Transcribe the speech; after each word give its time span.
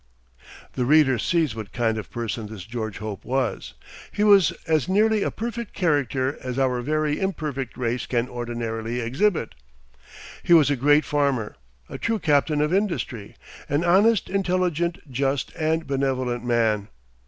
The 0.73 0.83
reader 0.85 1.19
sees 1.19 1.53
what 1.53 1.71
kind 1.71 1.95
of 1.99 2.09
person 2.09 2.47
this 2.47 2.63
George 2.65 2.97
Hope 2.97 3.23
was. 3.23 3.75
He 4.11 4.23
was 4.23 4.49
as 4.65 4.89
nearly 4.89 5.21
a 5.21 5.29
perfect 5.29 5.73
character 5.73 6.39
as 6.41 6.57
our 6.57 6.81
very 6.81 7.19
imperfect 7.19 7.77
race 7.77 8.07
can 8.07 8.27
ordinarily 8.27 8.99
exhibit. 8.99 9.53
He 10.41 10.53
was 10.53 10.71
a 10.71 10.75
great 10.75 11.05
farmer, 11.05 11.55
a 11.87 11.99
true 11.99 12.17
captain 12.17 12.61
of 12.63 12.73
industry, 12.73 13.35
an 13.69 13.83
honest, 13.83 14.27
intelligent, 14.27 14.97
just, 15.11 15.53
and 15.55 15.85
benevolent 15.85 16.43
man. 16.43 16.87